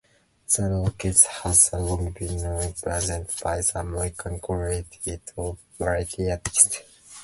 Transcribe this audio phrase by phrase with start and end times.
[0.47, 6.79] The Rockettes have long been represented by the American Guild of Variety Artists.